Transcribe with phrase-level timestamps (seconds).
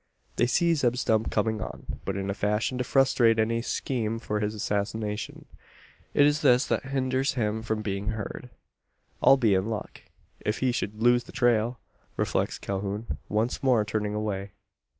[0.37, 4.39] They see Zeb Stump coming on; but in a fashion to frustrate any scheme for
[4.39, 5.45] his assassination.
[6.15, 8.49] It is this that hinders him from being heard.
[9.21, 10.01] "I'll be in luck,
[10.39, 11.79] if he should lose the trail!"
[12.17, 14.53] reflects Calhoun, once more turning away.